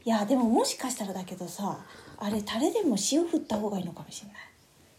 [0.05, 1.79] いやでももしかしたらだけどさ
[2.19, 4.37] あれタレでも塩振った方がいいのかもしれない。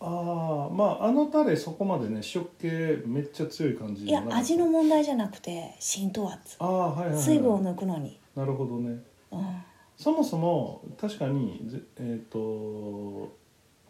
[0.05, 6.57] ああまああのタレそこまでね塩気めっちゃ強い感じいや味の問題じゃなくて浸透圧。
[6.59, 9.01] ああはいはい、はい、水分を抜くのに、なるほどね。
[9.31, 9.63] うん、
[9.97, 13.35] そもそも確かにぜえっ、と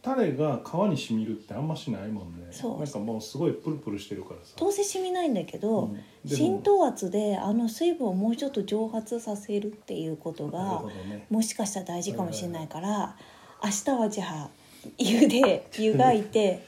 [0.05, 2.47] タレが皮にしみるってあんましないもんね。
[2.51, 2.77] そう。
[2.77, 4.53] なんかもうすごいプルプルしてるからさ。
[4.55, 5.99] どうせ染みないんだけど、うん。
[6.29, 11.25] 浸透圧であの水分をもうちょっと蒸発させるっていうことがね。
[11.31, 13.17] もしかしたら大事かもしれないから、
[13.63, 14.49] 明日はじゃあ
[14.97, 16.61] 湯で湯がいて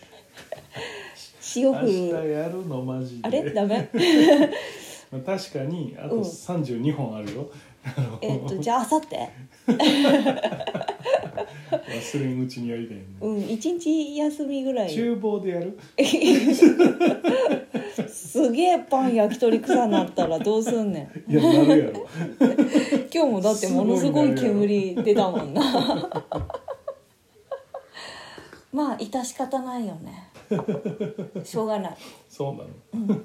[1.56, 3.28] 塩明日振るやるのマジで。
[3.28, 3.52] あれ？
[3.54, 3.90] ダメ？
[5.12, 6.22] まあ確かにあとうん。
[6.22, 7.50] 32本あるよ、
[8.22, 9.16] えっとじゃあ明後日？
[11.88, 14.90] 忘れんうちにやりたいね、うん一日休みぐらい。
[14.94, 15.78] 厨房でやる？
[18.10, 21.32] すげえパン焼き鳥臭なったらどうすんねん。
[21.32, 22.08] いやなるやろ。
[23.14, 25.62] 今日もだってものすごい煙出たもんな
[28.72, 30.30] まあ致し方ないよね。
[31.44, 31.98] しょうがない。
[32.30, 33.22] そうなの。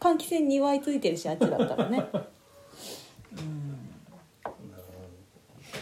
[0.00, 2.04] 換気扇2枚ついてるしあっちだったらね。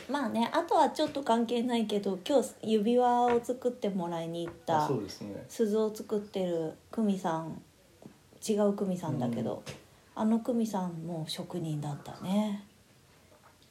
[0.09, 5.44] まあねあとはちょっと関係ないけど今日指輪を作ってもらいに行っあたそうですね。
[5.49, 7.62] 鈴を作ってる久美さん。
[8.49, 9.62] 違う久美さんだけど、
[10.14, 12.64] あの久美さんも職人だったね。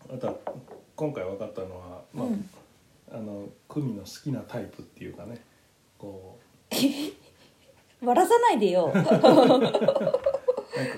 [0.08, 0.36] あとは
[0.96, 2.50] 今回分かったのは、まあうん
[3.12, 5.42] あのクミの好きなタイプっていうかね
[5.98, 6.38] こ
[8.02, 8.92] 笑 さないでよ。
[8.94, 9.12] う なんか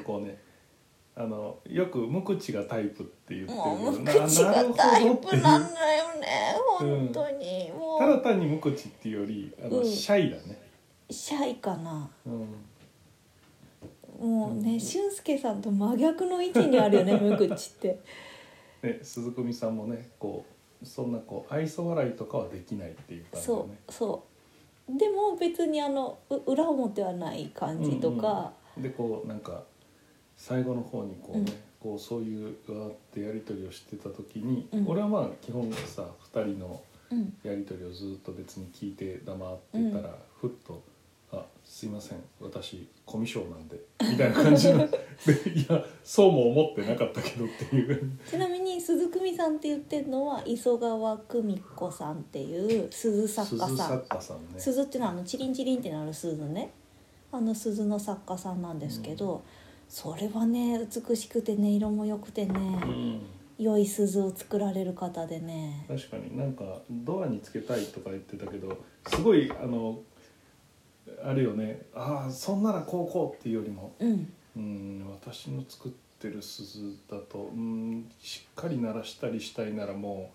[0.05, 0.37] こうね
[1.15, 9.85] あのよく無口がタイプって言ってるもう無な口がタイプなんだよねうん本当に、もただう単に無口っていうよりあの、うん。
[9.85, 10.57] シャイだね、
[11.09, 12.09] シャイかな。
[12.25, 12.29] う
[14.25, 17.99] ん、もうね俊介さんと真逆の位置にあるよね無口って。
[18.81, 20.50] ね鈴組さんもねこう
[20.83, 24.23] そんなこう愛想笑いとかはできないっていう感じだそねうそ
[24.89, 24.97] う。
[24.97, 29.63] でも別にあのう裏表はない感じとか、でこうなんか
[30.35, 31.53] 最後の方にこうね、うん。
[31.79, 34.87] こうそういうわーってやり取りをしてた時に、うん。
[34.87, 37.33] 俺はまあ基本さ2人のうん。
[37.43, 40.81] やり取りをずっと別に聞いて黙ってたら、ふっと
[41.31, 44.87] 「あすいません私コミュ障なんで」みたいな感じの。
[44.89, 48.11] でいやそうも思ってなかったけどっていう。
[48.27, 53.87] ちなみに鈴久美さんって言ってるのは磯川久美子さんっていう鈴作家鈴さん。
[53.89, 54.43] 作家さんね。
[54.57, 56.71] 鈴っていうのはあのチリンチリンってなる鈴ね。
[57.31, 59.43] あの鈴の作家さんなんですけど、
[59.87, 63.21] それはね美しくてね色も良くてね、うん。
[63.57, 65.85] 良い鈴を作られる方でね。
[65.87, 68.75] 確かになんかドアにつけたいとか言ってたけど
[69.07, 69.99] すごいあの
[71.23, 71.83] あれよね。
[71.93, 73.93] ああそんならこうこうっていうよりも。
[73.99, 74.33] うん。
[74.57, 80.31] うん私の作ってる鈴だとうんしっかり鳴らしたりしたいならも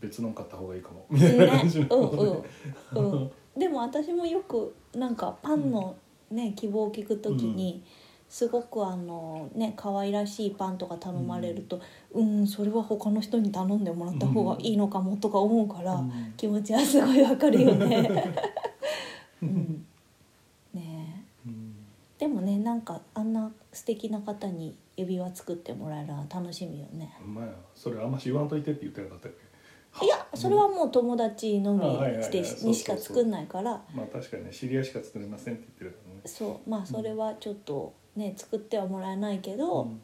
[0.00, 1.06] う別の買った方がいいかも。
[1.10, 5.94] みたいな感じねの、うんうんうん、でも私もよくなんかパンの
[6.30, 7.84] ね希望を聞くときに、
[8.28, 11.80] すごくあのね可愛らしいパンとか頼まれると
[12.12, 16.34] うんそれは他の人に頼んでもらった方がいいのかもとか思うから、うん。
[16.36, 18.10] 気持ちはすごいわかるよね。
[19.42, 19.81] うん、
[22.42, 27.14] ねなんかあんな素敵な方に指輪作ってもらえるのは楽しみよね。
[27.18, 27.48] ほんまや。
[27.74, 29.32] それあんまし言わんといてって言ってなかったっ
[30.00, 30.06] け？
[30.06, 31.82] いやそれはもう友達のみ
[32.22, 33.82] してにしか作んないから。
[33.94, 36.20] まあ確かにね知り合いしか作れませんって言ってるからね。
[36.26, 40.00] そうまあそれはちょっとね作ってはもらえないけど、うん。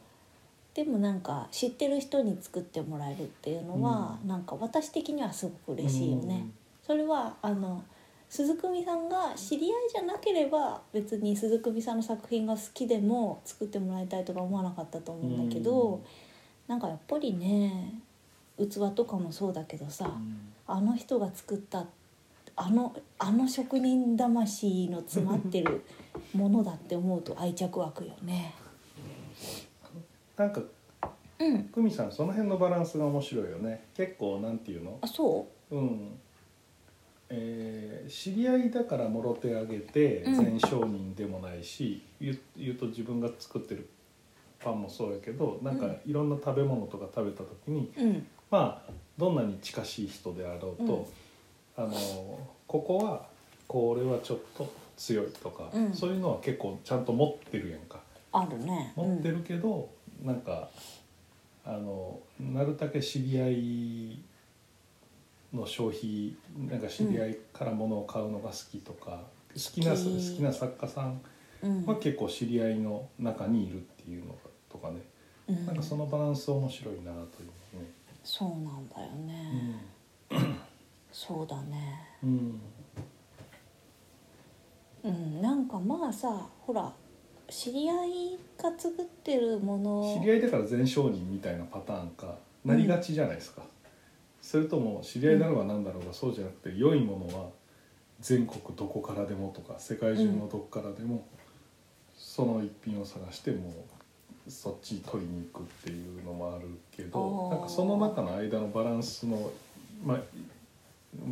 [0.74, 6.46] でもなんか知ってる人に作ってもらえるっていうのは、なんか私的にはすごく嬉しいよね。
[6.87, 7.83] それはあの
[8.29, 16.01] 鈴久美さんが知り合いじゃなければ別に鈴久美さんの作品が好きでも作ってもらいたいとか思わなかったと思うんだけど、うん。
[16.67, 18.01] なんかやっぱりね
[18.59, 20.53] 器とかもそうだけどさ、うん。
[20.67, 21.87] あの人が作った
[22.57, 25.85] あのあの職人魂の詰まってる
[26.35, 28.55] ものだって思うと愛着湧くよね。
[30.37, 30.61] なんか
[31.41, 33.85] うん、久美さんその辺のバランスが面白いよね。
[33.97, 34.99] 結構なんていうの？
[35.01, 35.77] あそう？
[35.79, 36.19] ん
[37.31, 40.35] えー知り合いだからもろ手あげてうん。
[40.37, 43.87] 全商人でもないし、言う言うと自分が作ってる
[44.61, 45.99] パンもそうやけどなんかうん。
[46.07, 48.27] いろんな食べ物とか食べた時に、ううん。
[48.51, 51.09] まあどんなに近しい人であろうと、
[51.77, 51.91] あの
[52.67, 53.27] ここは
[53.67, 55.93] これはちょっと強いとか、うん。
[55.93, 58.01] そういうのは結構ちゃんと持ってるやんか。
[58.33, 58.93] あるね。
[58.97, 59.91] 持ってるけど、
[60.25, 60.71] なんか
[61.67, 64.19] あのなるだけ知り合い
[65.53, 69.97] の消費なんか知り合いから物を買うのが好きとか、好きな好
[70.37, 70.43] き。
[70.43, 71.21] な作家さん
[71.61, 74.37] うん、は結構知り合いの中にいるっていうの
[74.71, 75.03] とかね、
[75.49, 75.67] うん。
[75.67, 77.91] なんかそのバランス面白いなというね。
[78.23, 79.75] そうなんだよね。
[81.11, 82.07] そうだね。
[82.23, 82.61] うん。
[85.05, 86.93] うん、なんかまあさ、ほら
[87.49, 90.20] 知り合いが作ってるもの。
[90.20, 92.37] 知り合いだから全商人みたいなパターンか。
[92.64, 93.62] なりがちじゃないですか、
[94.41, 97.49] それとも知り合いだろうが何だろうがそうじゃなくて良いものは
[98.20, 101.26] 全国どこからでもとか世界中のどこからでも
[102.16, 103.68] その一品を探しても
[104.47, 109.51] うそっち取りに行くっていうのもあるけどなんかその中の間のバランスの
[110.05, 110.18] まあ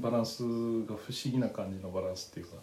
[0.00, 0.48] バランスが
[0.86, 2.57] 不思議な感じのバランスっていうか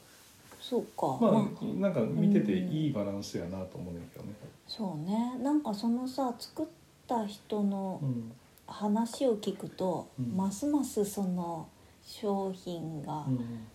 [0.61, 4.31] そうか、ままああなんか見てていいバランスやなと思うんだけどね。
[4.65, 5.37] そうね。
[5.43, 6.65] なんかそのさ作っ
[7.05, 8.31] た人のうん
[8.67, 10.37] 話を聞くと、うん。
[10.37, 11.67] ますますその
[12.03, 13.67] 商品がうん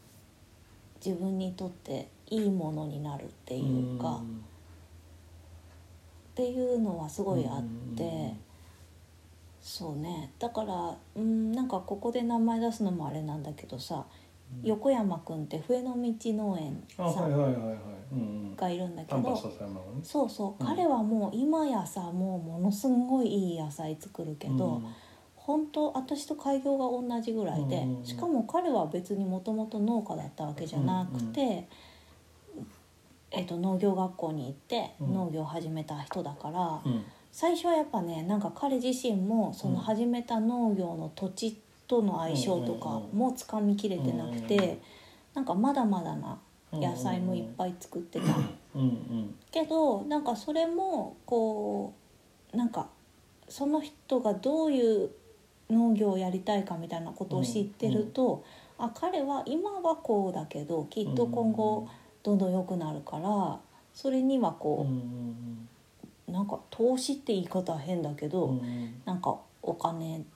[1.04, 4.20] 自分にとっていいものになるっていうか、
[6.32, 7.62] っていうのはすごいあっ
[7.96, 8.38] て、うん。
[9.60, 10.32] そうね。
[10.38, 14.06] だからうんなんかここで名前出すのもあれなんだけどさ、
[14.62, 18.56] 横山くんって笛の道農園あさん。
[18.56, 19.36] がいるんだけど。
[20.02, 20.66] そうそう、うん。
[20.66, 24.82] 彼はもう今やさもうものすごいいい野菜作るけど、
[25.36, 31.68] 本当私と開業が同じぐらいで、うんしかも彼は別にもともと農家だったわけじゃなくて、
[33.30, 35.14] えっと農業学校に行ってうん。
[35.14, 37.04] 農業を始めた人だから、うん。
[37.30, 39.80] 最初はやっぱねなんか彼自身もそのうん。
[39.80, 44.78] 始めた農業の土地との相性とかもつかみきれてなくて、
[45.34, 46.38] なんかまだまだな
[46.72, 48.26] 野菜もいっぱい作ってた。
[49.50, 51.94] けどなんかそれもこ
[52.52, 52.88] うなんか
[53.48, 55.10] その人がどういう
[55.70, 58.44] 農業をやりたいかみたいなことを知ってると、
[58.78, 61.88] あ彼は今はこうだけどきっと今後
[62.22, 63.58] どんどん良くなるから
[63.94, 65.68] それにはうんうこん
[66.28, 70.26] う、なんか投資って言い方は変だけど、うんなんかお金うん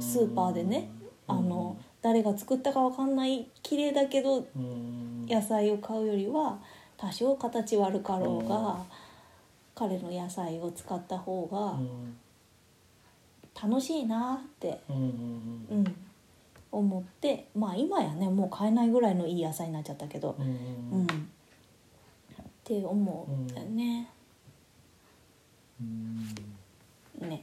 [0.00, 0.90] スーパーでね
[1.26, 5.26] あの誰が作ったかわかんない綺麗だけどうん。
[5.28, 6.58] 野菜を買うよりは
[6.96, 8.76] 多少形悪かろうが、うん。
[9.74, 12.16] 彼の野菜を使った方うがん。
[13.70, 15.96] 楽しいなって、うん
[16.72, 21.08] 思ってまあ今やねもう買えないぐらいのいい野菜になっちゃったけど、うんうんっ
[22.62, 24.08] て思うんだよね。
[25.80, 27.28] うん。
[27.28, 27.42] ね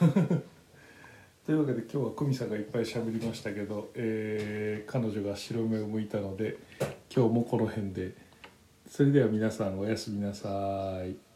[1.44, 6.56] というわけで今日は久美さんがいっぱい喋りましたけど、えー彼女が白目を向いたので
[7.14, 8.12] 今日もこの辺で
[8.88, 11.29] それでは皆さんおやすみなさい。